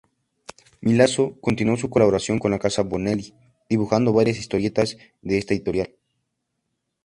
Milazzo 0.81 1.39
continuó 1.41 1.77
su 1.77 1.91
colaboración 1.91 2.39
con 2.39 2.49
la 2.49 2.57
casa 2.57 2.81
Bonelli, 2.81 3.35
dibujando 3.69 4.11
varias 4.13 4.39
historietas 4.39 4.97
de 5.21 5.37
esta 5.37 5.53
editorial. 5.53 5.91